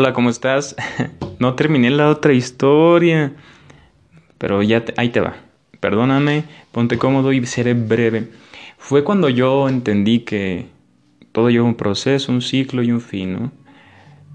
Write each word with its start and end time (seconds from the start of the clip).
Hola, 0.00 0.12
¿cómo 0.12 0.30
estás? 0.30 0.76
No 1.40 1.54
terminé 1.54 1.90
la 1.90 2.08
otra 2.08 2.32
historia, 2.32 3.32
pero 4.38 4.62
ya 4.62 4.84
ahí 4.96 5.08
te 5.08 5.18
va. 5.18 5.34
Perdóname, 5.80 6.44
ponte 6.70 6.98
cómodo 6.98 7.32
y 7.32 7.44
seré 7.46 7.74
breve. 7.74 8.28
Fue 8.76 9.02
cuando 9.02 9.28
yo 9.28 9.68
entendí 9.68 10.20
que 10.20 10.66
todo 11.32 11.50
lleva 11.50 11.64
un 11.64 11.74
proceso, 11.74 12.30
un 12.30 12.42
ciclo 12.42 12.84
y 12.84 12.92
un 12.92 13.00
fin, 13.00 13.32
¿no? 13.32 13.52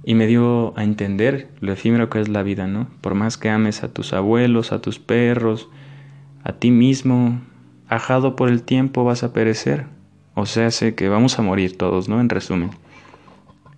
Y 0.04 0.16
me 0.16 0.28
dio 0.28 0.78
a 0.78 0.84
entender 0.84 1.48
lo 1.62 1.72
efímero 1.72 2.10
que 2.10 2.20
es 2.20 2.28
la 2.28 2.44
vida, 2.44 2.68
¿no? 2.68 2.90
Por 3.00 3.16
más 3.16 3.38
que 3.38 3.50
ames 3.50 3.84
a 3.84 3.94
tus 3.94 4.12
abuelos, 4.12 4.74
a 4.74 4.82
tus 4.82 5.00
perros, 5.00 5.70
a 6.44 6.52
ti 6.52 6.72
mismo, 6.72 7.40
ajado 7.88 8.36
por 8.36 8.50
el 8.50 8.64
tiempo 8.64 9.06
vas 9.06 9.24
a 9.24 9.32
perecer. 9.32 9.86
O 10.36 10.46
sea, 10.46 10.72
sé 10.72 10.94
que 10.94 11.08
vamos 11.08 11.40
a 11.40 11.42
morir 11.42 11.78
todos, 11.78 12.10
¿no? 12.10 12.20
En 12.20 12.28
resumen. 12.28 12.72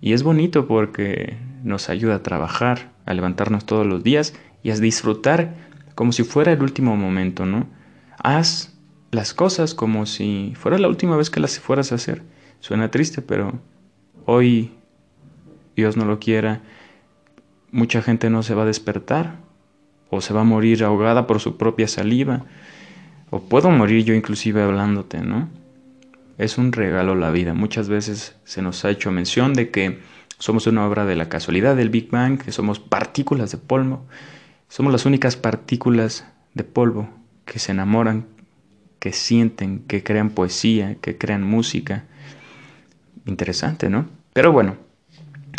Y 0.00 0.14
es 0.14 0.24
bonito 0.24 0.66
porque 0.66 1.36
nos 1.66 1.88
ayuda 1.88 2.14
a 2.14 2.22
trabajar, 2.22 2.92
a 3.06 3.12
levantarnos 3.12 3.66
todos 3.66 3.84
los 3.84 4.04
días 4.04 4.34
y 4.62 4.70
a 4.70 4.76
disfrutar 4.76 5.54
como 5.96 6.12
si 6.12 6.22
fuera 6.22 6.52
el 6.52 6.62
último 6.62 6.96
momento, 6.96 7.44
¿no? 7.44 7.66
Haz 8.22 8.72
las 9.10 9.34
cosas 9.34 9.74
como 9.74 10.06
si 10.06 10.52
fuera 10.56 10.78
la 10.78 10.86
última 10.86 11.16
vez 11.16 11.28
que 11.28 11.40
las 11.40 11.58
fueras 11.58 11.90
a 11.90 11.96
hacer. 11.96 12.22
Suena 12.60 12.90
triste, 12.92 13.20
pero 13.20 13.58
hoy, 14.26 14.74
Dios 15.74 15.96
no 15.96 16.04
lo 16.04 16.20
quiera, 16.20 16.60
mucha 17.72 18.00
gente 18.00 18.30
no 18.30 18.44
se 18.44 18.54
va 18.54 18.62
a 18.62 18.66
despertar 18.66 19.34
o 20.08 20.20
se 20.20 20.32
va 20.32 20.42
a 20.42 20.44
morir 20.44 20.84
ahogada 20.84 21.26
por 21.26 21.40
su 21.40 21.56
propia 21.56 21.88
saliva 21.88 22.44
o 23.30 23.40
puedo 23.40 23.70
morir 23.70 24.04
yo 24.04 24.14
inclusive 24.14 24.62
hablándote, 24.62 25.20
¿no? 25.20 25.48
Es 26.38 26.58
un 26.58 26.70
regalo 26.70 27.16
la 27.16 27.32
vida. 27.32 27.54
Muchas 27.54 27.88
veces 27.88 28.36
se 28.44 28.62
nos 28.62 28.84
ha 28.84 28.90
hecho 28.90 29.10
mención 29.10 29.52
de 29.52 29.70
que 29.70 29.98
somos 30.38 30.66
una 30.66 30.86
obra 30.86 31.06
de 31.06 31.16
la 31.16 31.28
casualidad 31.28 31.76
del 31.76 31.90
Big 31.90 32.10
Bang, 32.10 32.38
que 32.38 32.52
somos 32.52 32.78
partículas 32.78 33.50
de 33.52 33.58
polvo. 33.58 34.04
Somos 34.68 34.92
las 34.92 35.06
únicas 35.06 35.36
partículas 35.36 36.26
de 36.54 36.64
polvo 36.64 37.08
que 37.44 37.58
se 37.58 37.72
enamoran, 37.72 38.26
que 38.98 39.12
sienten, 39.12 39.80
que 39.80 40.02
crean 40.02 40.30
poesía, 40.30 40.96
que 41.00 41.16
crean 41.16 41.42
música. 41.42 42.04
Interesante, 43.24 43.88
¿no? 43.88 44.06
Pero 44.32 44.52
bueno, 44.52 44.76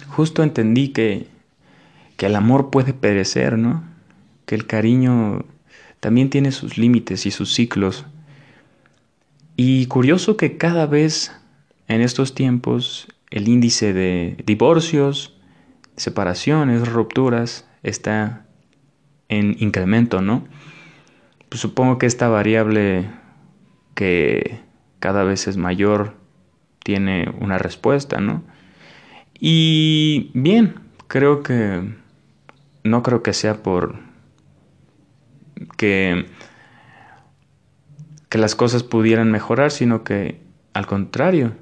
justo 0.09 0.43
entendí 0.43 0.89
que, 0.89 1.27
que 2.15 2.27
el 2.27 2.35
amor 2.35 2.69
puede 2.69 2.93
perecer, 2.93 3.57
¿no? 3.57 3.83
Que 4.45 4.55
el 4.55 4.67
cariño 4.67 5.45
también 5.99 6.29
tiene 6.29 6.51
sus 6.51 6.77
límites 6.77 7.25
y 7.25 7.31
sus 7.31 7.53
ciclos. 7.53 8.05
Y 9.55 9.87
curioso 9.87 10.37
que 10.37 10.57
cada 10.57 10.85
vez 10.85 11.31
en 11.87 12.01
estos 12.01 12.35
tiempos 12.35 13.07
el 13.29 13.47
índice 13.47 13.93
de 13.93 14.37
divorcios, 14.45 15.37
separaciones, 15.95 16.87
rupturas 16.87 17.67
está 17.83 18.45
en 19.29 19.55
incremento, 19.59 20.21
¿no? 20.21 20.47
Pues 21.49 21.61
supongo 21.61 21.97
que 21.97 22.05
esta 22.05 22.29
variable 22.29 23.09
que 23.95 24.59
cada 24.99 25.23
vez 25.23 25.47
es 25.47 25.57
mayor 25.57 26.15
tiene 26.83 27.33
una 27.39 27.57
respuesta, 27.57 28.19
¿no? 28.19 28.43
Y 29.39 30.31
bien, 30.33 30.75
creo 31.07 31.43
que 31.43 31.81
no 32.83 33.03
creo 33.03 33.23
que 33.23 33.33
sea 33.33 33.61
por 33.61 33.99
que 35.77 36.25
que 38.29 38.37
las 38.37 38.55
cosas 38.55 38.83
pudieran 38.83 39.31
mejorar, 39.31 39.71
sino 39.71 40.03
que 40.03 40.41
al 40.73 40.85
contrario, 40.85 41.53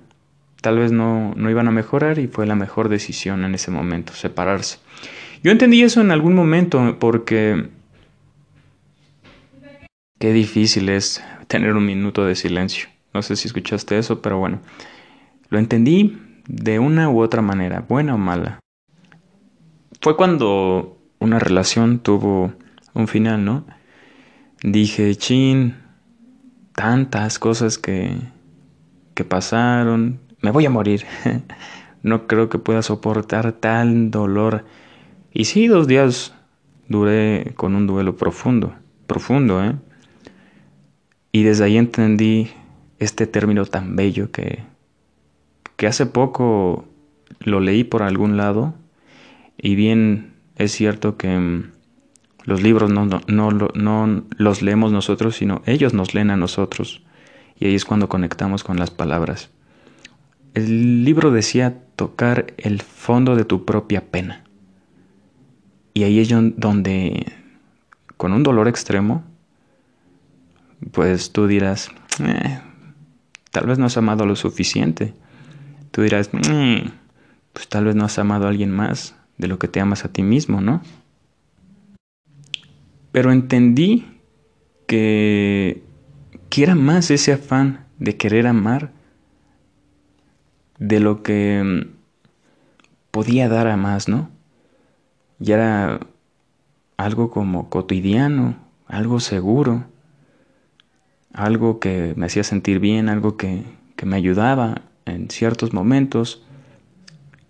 tal 0.66 0.80
vez 0.80 0.92
no, 0.92 1.32
no 1.36 1.52
iban 1.52 1.68
a 1.68 1.72
mejorar 1.72 2.18
y 2.18 2.26
fue 2.26 2.48
la 2.48 2.56
mejor 2.56 2.90
decisión 2.90 3.46
en 3.46 3.54
ese 3.54 3.70
momento, 3.70 4.14
separarse. 4.14 4.80
Yo 5.44 5.52
entendí 5.52 5.84
eso 5.84 6.02
en 6.02 6.10
algún 6.10 6.34
momento 6.34 6.98
porque 7.00 7.70
qué 10.18 10.34
difícil 10.34 10.90
es 10.90 11.24
tener 11.48 11.76
un 11.76 11.86
minuto 11.86 12.26
de 12.26 12.34
silencio. 12.34 12.88
No 13.14 13.22
sé 13.22 13.36
si 13.36 13.48
escuchaste 13.48 14.00
eso, 14.00 14.24
pero 14.24 14.40
bueno, 14.40 14.60
lo 15.50 15.60
entendí 15.60 16.20
de 16.48 16.80
una 16.80 17.12
u 17.12 17.22
otra 17.22 17.44
manera, 17.44 17.86
buena 17.88 18.16
o 18.16 18.18
mala. 18.18 18.60
Fue 20.02 20.18
cuando 20.18 20.98
una 21.20 21.38
relación 21.38 22.00
tuvo 22.00 22.56
un 22.96 23.08
final, 23.08 23.46
¿no? 23.46 23.68
Dije, 24.64 25.16
chin, 25.16 25.76
tantas 26.74 27.38
cosas 27.38 27.78
que, 27.78 28.18
que 29.14 29.24
pasaron, 29.24 30.26
me 30.46 30.52
voy 30.52 30.66
a 30.66 30.70
morir. 30.70 31.06
no 32.04 32.28
creo 32.28 32.50
que 32.50 32.60
pueda 32.60 32.84
soportar 32.84 33.52
tal 33.52 34.12
dolor. 34.12 34.64
Y 35.34 35.46
sí, 35.46 35.68
dos 35.68 35.88
días 35.88 36.36
duré 36.88 37.54
con 37.56 37.76
un 37.76 37.88
duelo 37.88 38.16
profundo, 38.16 38.76
profundo, 39.08 39.64
¿eh? 39.64 39.74
Y 41.32 41.44
desde 41.44 41.66
ahí 41.66 41.78
entendí 41.78 42.52
este 43.00 43.26
término 43.26 43.66
tan 43.66 43.96
bello 43.96 44.32
que, 44.32 44.64
que 45.76 45.88
hace 45.88 46.06
poco 46.06 46.86
lo 47.40 47.60
leí 47.60 47.84
por 47.84 48.04
algún 48.04 48.38
lado 48.38 48.76
y 49.58 49.76
bien 49.76 50.34
es 50.56 50.72
cierto 50.72 51.18
que 51.18 51.38
mm, 51.38 51.72
los 52.44 52.62
libros 52.62 52.92
no, 52.92 53.06
no, 53.06 53.52
no, 53.52 54.24
los 54.38 54.62
leemos 54.62 54.92
nosotros, 54.92 55.36
sino 55.36 55.64
ellos 55.66 55.94
nos 55.94 56.14
leen 56.14 56.30
a 56.30 56.38
nosotros. 56.38 57.04
Y 57.60 57.66
ahí 57.66 57.76
es 57.76 57.84
cuando 57.84 58.08
conectamos 58.08 58.64
con 58.64 58.78
las 58.78 58.92
palabras. 58.92 59.50
El 60.56 61.04
libro 61.04 61.32
decía 61.32 61.78
tocar 61.98 62.54
el 62.56 62.82
fondo 62.82 63.36
de 63.36 63.44
tu 63.44 63.66
propia 63.66 64.10
pena. 64.10 64.46
Y 65.94 66.04
ahí 66.04 66.20
es 66.20 66.30
donde, 66.30 67.34
con 68.16 68.32
un 68.32 68.42
dolor 68.42 68.70
extremo, 68.70 69.26
pues 70.94 71.34
tú 71.34 71.48
dirás, 71.48 71.90
eh, 72.24 72.62
tal 73.52 73.66
vez 73.66 73.78
no 73.78 73.86
has 73.86 73.98
amado 73.98 74.26
lo 74.26 74.38
suficiente. 74.38 75.14
Tú 75.92 76.04
dirás, 76.04 76.30
mm, 76.32 76.88
pues 77.52 77.68
tal 77.68 77.84
vez 77.84 77.96
no 77.96 78.06
has 78.06 78.18
amado 78.18 78.46
a 78.46 78.50
alguien 78.50 78.72
más 78.72 79.14
de 79.38 79.50
lo 79.50 79.60
que 79.60 79.68
te 79.68 79.82
amas 79.82 80.06
a 80.06 80.14
ti 80.14 80.24
mismo, 80.24 80.62
¿no? 80.62 80.82
Pero 83.12 83.34
entendí 83.34 84.06
que, 84.88 85.84
que 86.50 86.64
era 86.64 86.76
más 86.76 87.12
ese 87.12 87.34
afán 87.34 87.88
de 88.00 88.16
querer 88.16 88.48
amar 88.48 88.95
de 90.78 91.00
lo 91.00 91.24
que 91.24 91.62
mm, 91.64 91.96
podía 93.12 93.50
dar 93.50 93.68
a 93.68 93.78
más, 93.78 94.08
¿no? 94.08 94.30
Ya 95.40 95.56
era 95.56 96.00
algo 96.98 97.30
como 97.32 97.70
cotidiano, 97.70 98.56
algo 98.88 99.20
seguro, 99.20 99.86
algo 101.34 101.80
que 101.80 102.14
me 102.16 102.26
hacía 102.26 102.44
sentir 102.44 102.80
bien, 102.80 103.10
algo 103.10 103.38
que, 103.38 103.64
que 103.96 104.06
me 104.06 104.16
ayudaba 104.16 104.82
en 105.06 105.30
ciertos 105.30 105.74
momentos 105.74 106.44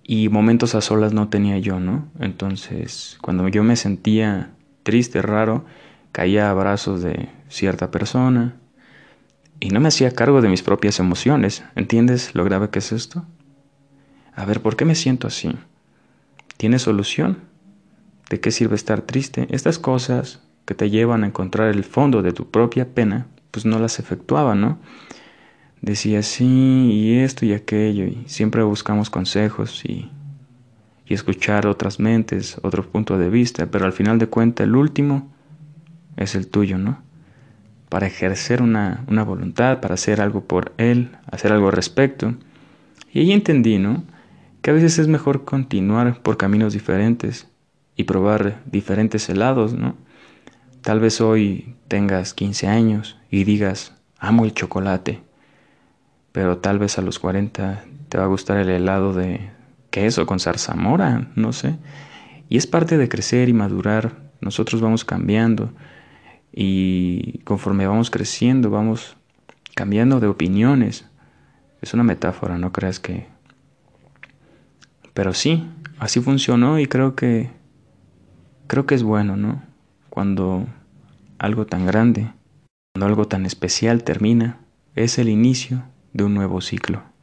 y 0.03 0.29
momentos 0.29 0.75
a 0.75 0.81
solas 0.81 1.13
no 1.13 1.29
tenía 1.29 1.57
yo, 1.57 1.79
¿no? 1.79 2.07
Entonces, 2.19 3.17
cuando 3.21 3.47
yo 3.47 3.63
me 3.63 3.75
sentía 3.75 4.51
triste, 4.83 5.21
raro, 5.21 5.65
caía 6.11 6.49
a 6.49 6.53
brazos 6.53 7.01
de 7.01 7.29
cierta 7.49 7.91
persona 7.91 8.55
y 9.59 9.69
no 9.69 9.79
me 9.79 9.87
hacía 9.87 10.11
cargo 10.11 10.41
de 10.41 10.49
mis 10.49 10.61
propias 10.61 10.99
emociones. 10.99 11.63
¿Entiendes 11.75 12.35
lo 12.35 12.43
grave 12.43 12.69
que 12.69 12.79
es 12.79 12.91
esto? 12.91 13.25
A 14.33 14.45
ver, 14.45 14.61
¿por 14.61 14.75
qué 14.75 14.85
me 14.85 14.95
siento 14.95 15.27
así? 15.27 15.55
¿Tiene 16.57 16.79
solución? 16.79 17.39
¿De 18.29 18.39
qué 18.39 18.51
sirve 18.51 18.75
estar 18.75 19.01
triste? 19.01 19.47
Estas 19.49 19.79
cosas 19.79 20.41
que 20.65 20.75
te 20.75 20.89
llevan 20.89 21.23
a 21.23 21.27
encontrar 21.27 21.69
el 21.69 21.83
fondo 21.83 22.21
de 22.21 22.33
tu 22.33 22.49
propia 22.49 22.93
pena, 22.93 23.27
pues 23.51 23.65
no 23.65 23.79
las 23.79 23.99
efectuaba, 23.99 24.55
¿no? 24.55 24.79
Decía 25.81 26.23
sí 26.23 26.89
y 26.91 27.19
esto 27.19 27.45
y 27.45 27.53
aquello 27.53 28.05
y 28.05 28.23
siempre 28.25 28.63
buscamos 28.63 29.09
consejos 29.09 29.85
y 29.85 30.09
y 31.05 31.13
escuchar 31.13 31.67
otras 31.67 31.99
mentes, 31.99 32.57
otro 32.63 32.89
punto 32.89 33.17
de 33.17 33.29
vista, 33.29 33.67
pero 33.67 33.85
al 33.85 33.93
final 33.93 34.17
de 34.17 34.27
cuentas 34.27 34.65
el 34.65 34.75
último 34.75 35.31
es 36.17 36.35
el 36.35 36.47
tuyo, 36.47 36.77
¿no? 36.77 36.99
Para 37.95 38.07
ejercer 38.07 38.61
una, 38.61 39.05
una 39.07 39.23
voluntad, 39.23 39.79
para 39.79 39.93
hacer 39.93 40.19
algo 40.19 40.43
por 40.43 40.73
él, 40.75 41.15
hacer 41.31 41.53
algo 41.53 41.67
al 41.67 41.71
respecto. 41.71 42.35
Y 43.13 43.21
ahí 43.21 43.31
entendí, 43.31 43.77
¿no? 43.77 44.03
Que 44.61 44.71
a 44.71 44.73
veces 44.73 44.99
es 44.99 45.07
mejor 45.07 45.45
continuar 45.45 46.21
por 46.21 46.35
caminos 46.35 46.73
diferentes 46.73 47.47
y 47.95 48.03
probar 48.03 48.61
diferentes 48.65 49.29
helados, 49.29 49.75
¿no? 49.75 49.95
Tal 50.81 50.99
vez 50.99 51.21
hoy 51.21 51.73
tengas 51.87 52.33
15 52.33 52.67
años 52.67 53.17
y 53.31 53.45
digas, 53.45 53.95
amo 54.19 54.43
el 54.43 54.53
chocolate, 54.53 55.21
pero 56.33 56.57
tal 56.57 56.79
vez 56.79 56.97
a 56.97 57.01
los 57.01 57.17
40 57.17 57.85
te 58.09 58.17
va 58.17 58.25
a 58.25 58.27
gustar 58.27 58.57
el 58.57 58.71
helado 58.71 59.13
de 59.13 59.51
queso, 59.89 60.25
con 60.25 60.41
zarzamora, 60.41 61.29
no 61.37 61.53
sé. 61.53 61.77
Y 62.49 62.57
es 62.57 62.67
parte 62.67 62.97
de 62.97 63.07
crecer 63.07 63.47
y 63.47 63.53
madurar. 63.53 64.17
Nosotros 64.41 64.81
vamos 64.81 65.05
cambiando 65.05 65.71
y 66.57 67.39
conforme 67.39 67.85
vamos 67.85 68.09
creciendo 68.09 68.69
vamos 68.69 69.17
cambiando 69.75 70.21
de 70.21 70.27
opiniones. 70.27 71.05
Es 71.81 71.93
una 71.93 72.03
metáfora, 72.03 72.57
no 72.57 72.71
creas 72.71 72.99
que... 72.99 73.27
Pero 75.13 75.33
sí, 75.33 75.67
así 75.99 76.21
funcionó 76.21 76.79
y 76.79 76.87
creo 76.87 77.15
que 77.15 77.51
creo 78.67 78.85
que 78.85 78.95
es 78.95 79.03
bueno, 79.03 79.35
¿no? 79.35 79.61
Cuando 80.09 80.65
algo 81.37 81.65
tan 81.65 81.85
grande, 81.85 82.31
cuando 82.93 83.07
algo 83.07 83.27
tan 83.27 83.45
especial 83.45 84.03
termina, 84.03 84.59
es 84.95 85.19
el 85.19 85.29
inicio 85.29 85.83
de 86.13 86.23
un 86.23 86.33
nuevo 86.33 86.61
ciclo. 86.61 87.03